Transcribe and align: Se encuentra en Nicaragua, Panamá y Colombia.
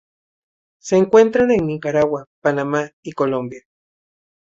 Se 0.79 0.97
encuentra 0.97 1.43
en 1.43 1.67
Nicaragua, 1.67 2.25
Panamá 2.41 2.89
y 3.03 3.11
Colombia. 3.11 3.61